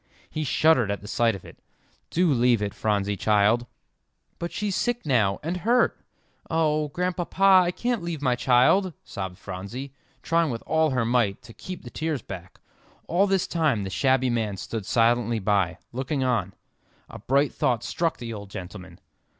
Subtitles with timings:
[0.31, 1.59] He shuddered at the sight of it.
[2.09, 3.67] "Do leave it, Phronsie, child."
[4.39, 6.03] "But she's sick now and hurt;
[6.49, 9.93] oh, Grandpapa, I can't leave my child," sobbed Phronsie,
[10.23, 12.59] trying with all her might to keep the tears back.
[13.05, 16.55] All this time the shabby man stood silently by, looking on.
[17.07, 18.99] A bright thought struck the old gentleman.